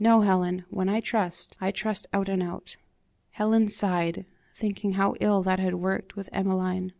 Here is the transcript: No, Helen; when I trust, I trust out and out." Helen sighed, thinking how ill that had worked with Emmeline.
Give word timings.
No, 0.00 0.22
Helen; 0.22 0.64
when 0.70 0.88
I 0.88 0.98
trust, 0.98 1.56
I 1.60 1.70
trust 1.70 2.08
out 2.12 2.28
and 2.28 2.42
out." 2.42 2.76
Helen 3.30 3.68
sighed, 3.68 4.26
thinking 4.56 4.94
how 4.94 5.14
ill 5.20 5.40
that 5.44 5.60
had 5.60 5.74
worked 5.76 6.16
with 6.16 6.28
Emmeline. 6.32 6.92